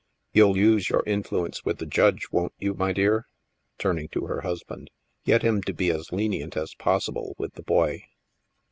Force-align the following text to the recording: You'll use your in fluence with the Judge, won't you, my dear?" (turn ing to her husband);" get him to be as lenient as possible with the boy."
You'll 0.33 0.57
use 0.57 0.89
your 0.89 1.01
in 1.01 1.21
fluence 1.21 1.63
with 1.63 1.77
the 1.77 1.85
Judge, 1.85 2.29
won't 2.31 2.53
you, 2.57 2.73
my 2.73 2.91
dear?" 2.91 3.27
(turn 3.77 3.99
ing 3.99 4.07
to 4.13 4.25
her 4.25 4.41
husband);" 4.41 4.89
get 5.27 5.43
him 5.43 5.61
to 5.61 5.73
be 5.75 5.91
as 5.91 6.11
lenient 6.11 6.57
as 6.57 6.73
possible 6.73 7.35
with 7.37 7.53
the 7.53 7.61
boy." 7.61 8.05